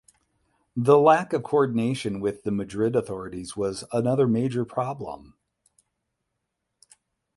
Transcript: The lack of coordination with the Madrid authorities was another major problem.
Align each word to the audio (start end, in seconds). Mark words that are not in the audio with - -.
The 0.75 0.97
lack 0.97 1.31
of 1.31 1.43
coordination 1.43 2.21
with 2.21 2.41
the 2.41 2.49
Madrid 2.49 2.95
authorities 2.95 3.55
was 3.55 3.83
another 3.91 4.25
major 4.25 4.65
problem. 4.65 5.35